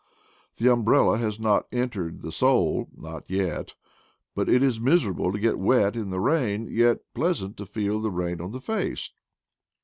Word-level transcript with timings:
The 0.57 0.67
umbrella 0.73 1.19
has 1.19 1.39
not 1.39 1.67
entered 1.71 2.21
the 2.23 2.31
soul— 2.31 2.89
not 2.97 3.23
yet; 3.29 3.75
but 4.33 4.49
it 4.49 4.63
is 4.63 4.79
miserable 4.79 5.31
to 5.31 5.37
get 5.37 5.59
wet 5.59 5.95
in 5.95 6.09
the 6.09 6.19
rain, 6.19 6.65
yet 6.67 7.01
pleasant 7.13 7.55
to 7.57 7.67
feel 7.67 7.99
the 7.99 8.09
rain 8.09 8.41
on 8.41 8.51
the 8.51 8.61
face. 8.61 9.11